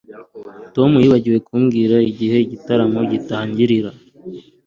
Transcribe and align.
Tom 0.75 0.91
yibagiwe 1.01 1.37
kumbwira 1.47 1.95
igihe 2.11 2.35
igitaramo 2.45 2.99
gitangirira 3.11 3.89